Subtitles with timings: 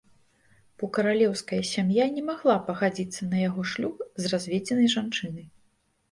[0.83, 5.45] Бо каралеўская сям'я не магла пагадзіцца на яго шлюб з разведзенай жанчынай.